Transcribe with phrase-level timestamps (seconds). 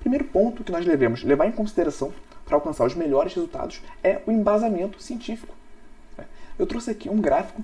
[0.00, 2.14] Primeiro ponto que nós devemos levar em consideração
[2.46, 5.54] para alcançar os melhores resultados é o embasamento científico.
[6.58, 7.62] Eu trouxe aqui um gráfico,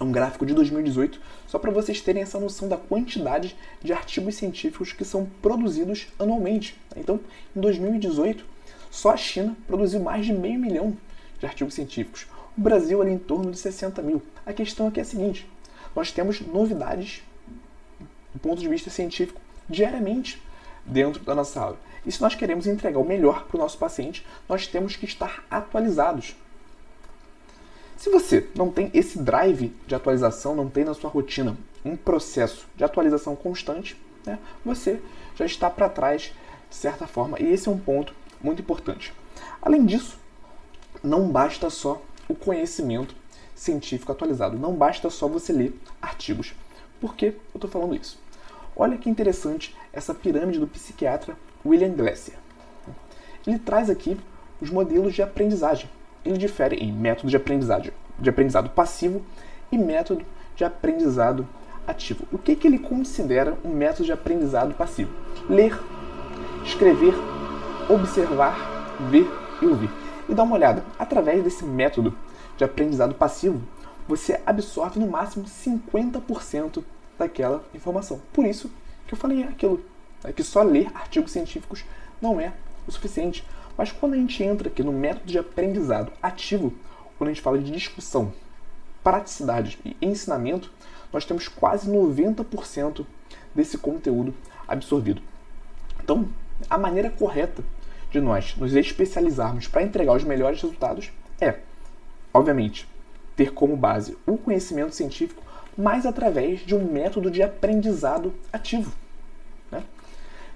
[0.00, 4.92] um gráfico de 2018, só para vocês terem essa noção da quantidade de artigos científicos
[4.92, 6.76] que são produzidos anualmente.
[6.96, 7.20] Então,
[7.54, 8.44] em 2018,
[8.90, 10.96] só a China produziu mais de meio milhão
[11.38, 12.26] de artigos científicos.
[12.56, 14.22] O Brasil ali em torno de 60 mil.
[14.44, 15.48] A questão aqui é a seguinte:
[15.94, 17.22] nós temos novidades
[18.32, 20.42] do ponto de vista científico diariamente
[20.84, 21.78] dentro da nossa aula.
[22.04, 25.44] E se nós queremos entregar o melhor para o nosso paciente, nós temos que estar
[25.50, 26.36] atualizados.
[27.96, 32.66] Se você não tem esse drive de atualização, não tem na sua rotina um processo
[32.76, 35.00] de atualização constante, né, você
[35.34, 36.32] já está para trás
[36.68, 37.40] de certa forma.
[37.40, 39.12] E esse é um ponto muito importante.
[39.62, 40.18] Além disso,
[41.02, 43.14] não basta só o conhecimento
[43.54, 46.54] científico atualizado, não basta só você ler artigos.
[47.00, 48.18] Por que eu estou falando isso?
[48.76, 52.34] Olha que interessante essa pirâmide do psiquiatra William Glasser.
[53.46, 54.18] Ele traz aqui
[54.60, 55.88] os modelos de aprendizagem.
[56.24, 59.24] Ele difere em método de aprendizagem, de aprendizado passivo
[59.70, 61.46] e método de aprendizado
[61.86, 62.26] ativo.
[62.32, 65.10] O que, que ele considera um método de aprendizado passivo?
[65.48, 65.78] Ler,
[66.64, 67.14] escrever,
[67.88, 69.26] observar, ver
[69.62, 69.90] e ouvir.
[70.28, 72.16] E dá uma olhada, através desse método
[72.56, 73.60] de aprendizado passivo,
[74.08, 76.82] você absorve no máximo 50%
[77.18, 78.20] daquela informação.
[78.32, 78.70] Por isso
[79.06, 79.84] que eu falei aquilo,
[80.22, 81.84] né, que só ler artigos científicos
[82.20, 82.52] não é
[82.86, 83.44] o suficiente.
[83.76, 86.72] Mas quando a gente entra aqui no método de aprendizado ativo,
[87.18, 88.32] quando a gente fala de discussão,
[89.02, 90.70] praticidade e ensinamento,
[91.12, 93.06] nós temos quase 90%
[93.54, 94.34] desse conteúdo
[94.66, 95.22] absorvido.
[96.02, 96.28] Então,
[96.68, 97.62] a maneira correta
[98.10, 101.60] de nós nos especializarmos para entregar os melhores resultados é,
[102.36, 102.86] obviamente,
[103.34, 105.42] ter como base o conhecimento científico,
[105.76, 108.92] mas através de um método de aprendizado ativo.
[109.70, 109.82] Né?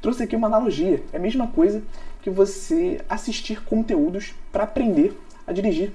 [0.01, 1.03] Trouxe aqui uma analogia.
[1.13, 1.83] É a mesma coisa
[2.23, 5.93] que você assistir conteúdos para aprender a dirigir.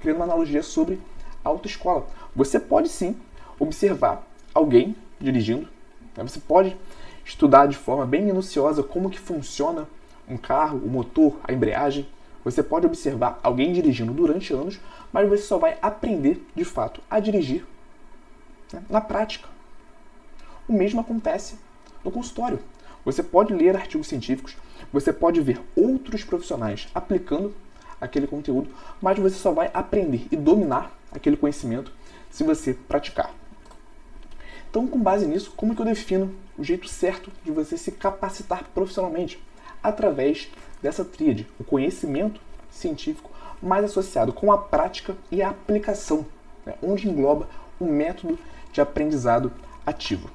[0.00, 1.00] Criando uma analogia sobre
[1.42, 2.06] autoescola.
[2.34, 3.16] Você pode sim
[3.58, 5.68] observar alguém dirigindo.
[6.16, 6.22] Né?
[6.22, 6.76] Você pode
[7.24, 9.86] estudar de forma bem minuciosa como que funciona
[10.28, 12.06] um carro, o motor, a embreagem.
[12.44, 14.78] Você pode observar alguém dirigindo durante anos,
[15.12, 17.66] mas você só vai aprender de fato a dirigir
[18.72, 19.48] né, na prática.
[20.68, 21.56] O mesmo acontece
[22.04, 22.58] no consultório.
[23.04, 24.56] Você pode ler artigos científicos,
[24.92, 27.54] você pode ver outros profissionais aplicando
[28.00, 31.92] aquele conteúdo, mas você só vai aprender e dominar aquele conhecimento
[32.30, 33.32] se você praticar.
[34.70, 38.64] Então, com base nisso, como que eu defino o jeito certo de você se capacitar
[38.74, 39.40] profissionalmente?
[39.84, 40.50] Através
[40.82, 42.40] dessa tríade, o conhecimento
[42.70, 43.30] científico
[43.62, 46.24] mais associado com a prática e a aplicação,
[46.64, 47.46] né, onde engloba
[47.78, 48.38] o método
[48.72, 49.52] de aprendizado
[49.84, 50.30] ativo.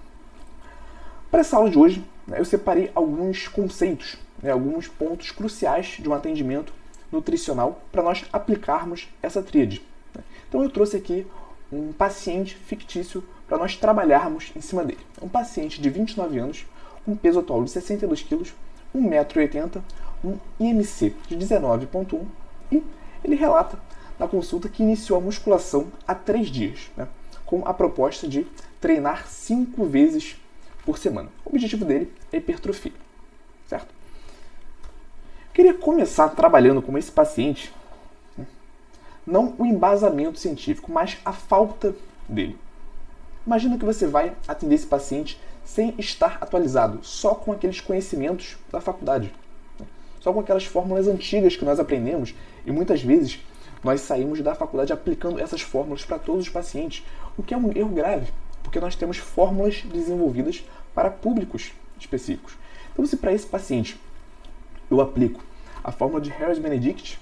[1.31, 6.07] Para essa aula de hoje, né, eu separei alguns conceitos, né, alguns pontos cruciais de
[6.07, 6.71] um atendimento
[7.11, 9.81] nutricional para nós aplicarmos essa tríade.
[10.13, 10.23] Né.
[10.47, 11.25] Então eu trouxe aqui
[11.71, 14.99] um paciente fictício para nós trabalharmos em cima dele.
[15.19, 16.67] Um paciente de 29 anos,
[17.03, 18.53] com peso atual de 62 kg,
[18.95, 19.81] 1,80m,
[20.23, 22.25] um IMC de 19,1
[22.72, 22.83] e
[23.23, 23.79] ele relata
[24.17, 27.07] na consulta que iniciou a musculação há três dias, né,
[27.45, 28.45] com a proposta de
[28.81, 30.35] treinar cinco vezes
[30.85, 31.29] por semana.
[31.45, 32.91] O objetivo dele é hipertrofia,
[33.67, 33.94] certo?
[35.53, 37.73] Queria começar trabalhando com esse paciente,
[38.38, 38.45] né,
[39.25, 41.95] não o embasamento científico, mas a falta
[42.28, 42.57] dele.
[43.45, 48.81] Imagina que você vai atender esse paciente sem estar atualizado, só com aqueles conhecimentos da
[48.81, 49.33] faculdade,
[50.19, 52.33] só com aquelas fórmulas antigas que nós aprendemos
[52.66, 53.39] e muitas vezes
[53.83, 57.05] nós saímos da faculdade aplicando essas fórmulas para todos os pacientes,
[57.38, 58.31] o que é um erro grave,
[58.63, 60.63] porque nós temos fórmulas desenvolvidas
[60.94, 62.53] para públicos específicos.
[62.91, 63.99] Então, se para esse paciente
[64.91, 65.41] eu aplico
[65.83, 67.19] a fórmula de Harris-Benedict,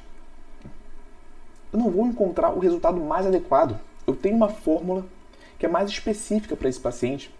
[1.71, 3.79] eu não vou encontrar o resultado mais adequado.
[4.07, 5.05] Eu tenho uma fórmula
[5.57, 7.33] que é mais específica para esse paciente.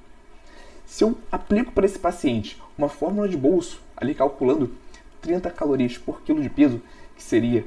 [0.85, 4.71] Se eu aplico para esse paciente uma fórmula de bolso, ali calculando
[5.21, 6.81] 30 calorias por quilo de peso,
[7.15, 7.65] que seria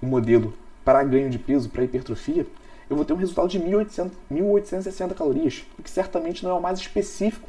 [0.00, 0.54] o modelo
[0.84, 2.46] para ganho de peso, para hipertrofia,
[2.88, 6.60] eu vou ter um resultado de 1800, 1860 calorias, o que certamente não é o
[6.60, 7.48] mais específico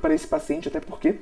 [0.00, 1.16] para esse paciente, até porque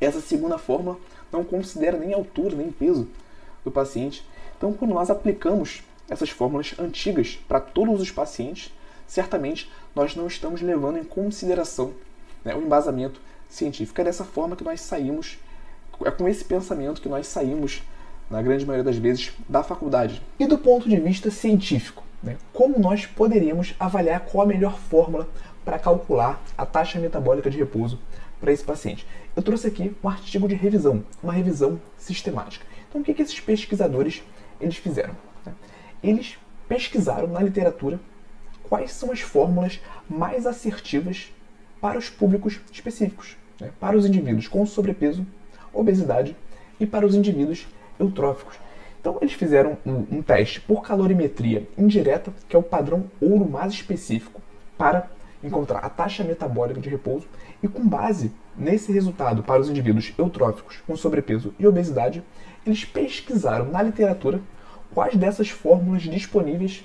[0.00, 0.98] essa segunda fórmula
[1.32, 3.08] não considera nem altura, nem peso
[3.64, 4.24] do paciente.
[4.56, 8.72] Então, quando nós aplicamos essas fórmulas antigas para todos os pacientes,
[9.10, 11.92] certamente nós não estamos levando em consideração
[12.44, 14.00] né, o embasamento científico.
[14.00, 15.36] É dessa forma que nós saímos,
[16.04, 17.82] é com esse pensamento que nós saímos,
[18.30, 20.22] na grande maioria das vezes, da faculdade.
[20.38, 25.28] E do ponto de vista científico, né, como nós poderíamos avaliar qual a melhor fórmula
[25.64, 27.98] para calcular a taxa metabólica de repouso
[28.40, 29.04] para esse paciente.
[29.34, 32.64] Eu trouxe aqui um artigo de revisão, uma revisão sistemática.
[32.88, 34.22] Então, o que, que esses pesquisadores
[34.60, 35.16] eles fizeram?
[36.00, 37.98] Eles pesquisaram na literatura
[38.70, 41.32] quais são as fórmulas mais assertivas
[41.80, 43.70] para os públicos específicos, né?
[43.80, 45.26] para os indivíduos com sobrepeso,
[45.72, 46.36] obesidade
[46.78, 47.66] e para os indivíduos
[47.98, 48.56] eutróficos.
[49.00, 53.72] Então, eles fizeram um, um teste por calorimetria indireta, que é o padrão ouro mais
[53.72, 54.40] específico
[54.78, 55.10] para
[55.42, 57.26] encontrar a taxa metabólica de repouso
[57.62, 62.22] e com base nesse resultado para os indivíduos eutróficos com sobrepeso e obesidade,
[62.64, 64.40] eles pesquisaram na literatura
[64.94, 66.84] quais dessas fórmulas disponíveis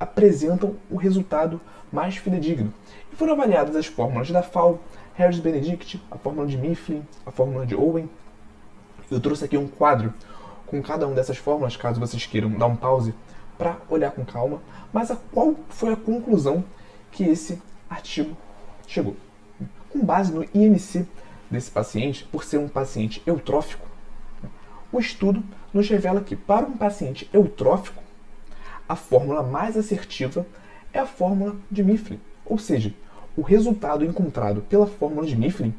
[0.00, 1.60] apresentam o resultado
[1.92, 2.72] mais fidedigno.
[3.12, 4.80] E foram avaliadas as fórmulas da FAO,
[5.14, 8.08] Harris Benedict, a fórmula de Mifflin, a fórmula de Owen.
[9.10, 10.14] Eu trouxe aqui um quadro
[10.66, 13.14] com cada uma dessas fórmulas, caso vocês queiram dar um pause
[13.58, 14.62] para olhar com calma.
[14.92, 16.64] Mas a qual foi a conclusão
[17.12, 18.36] que esse artigo
[18.86, 19.16] chegou.
[19.90, 21.06] Com base no IMC
[21.50, 23.86] desse paciente, por ser um paciente eutrófico,
[24.92, 25.42] o estudo
[25.74, 28.02] nos revela que para um paciente eutrófico,
[28.90, 30.44] a fórmula mais assertiva
[30.92, 32.92] é a fórmula de Mifflin, ou seja,
[33.36, 35.72] o resultado encontrado pela fórmula de Mifflin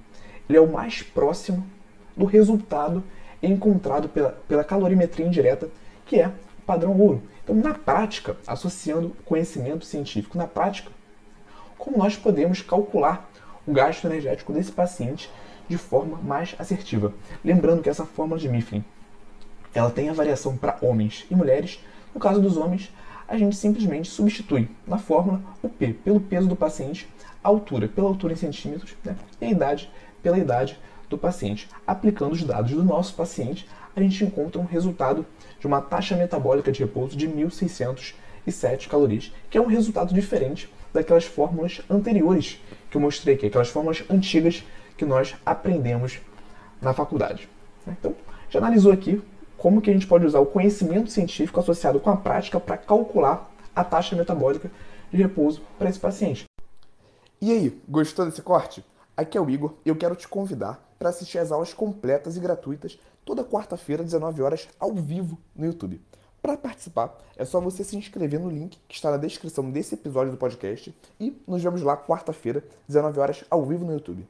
[0.48, 1.68] ele é o mais próximo
[2.16, 3.04] do resultado
[3.44, 5.68] encontrado pela, pela calorimetria indireta,
[6.06, 7.22] que é o padrão ouro.
[7.44, 10.90] Então, na prática, associando conhecimento científico na prática,
[11.78, 13.30] como nós podemos calcular
[13.68, 15.30] o gasto energético desse paciente
[15.68, 17.14] de forma mais assertiva.
[17.44, 18.86] Lembrando que essa fórmula de Mifflin
[19.74, 21.84] ela tem a variação para homens e mulheres.
[22.14, 22.92] No caso dos homens,
[23.28, 27.08] a gente simplesmente substitui na fórmula o P pelo peso do paciente,
[27.44, 29.90] a altura pela altura em centímetros né, e a idade
[30.22, 30.78] pela idade
[31.10, 31.70] do paciente.
[31.88, 35.26] Aplicando os dados do nosso paciente, a gente encontra um resultado
[35.60, 41.26] de uma taxa metabólica de repouso de 1.607 calorias, que é um resultado diferente daquelas
[41.26, 42.60] fórmulas anteriores
[42.90, 44.64] que eu mostrei aqui, aquelas fórmulas antigas
[44.98, 46.20] que nós aprendemos
[46.82, 47.48] na faculdade.
[47.88, 48.16] Então,
[48.50, 49.22] já analisou aqui
[49.62, 53.54] como que a gente pode usar o conhecimento científico associado com a prática para calcular
[53.76, 54.72] a taxa metabólica
[55.12, 56.46] de repouso para esse paciente.
[57.40, 58.84] E aí, gostou desse corte?
[59.16, 62.40] Aqui é o Igor e eu quero te convidar para assistir às aulas completas e
[62.40, 66.02] gratuitas toda quarta-feira, 19 horas, ao vivo no YouTube.
[66.42, 70.32] Para participar, é só você se inscrever no link que está na descrição desse episódio
[70.32, 74.28] do podcast e nos vemos lá quarta-feira, 19 horas, ao vivo no YouTube.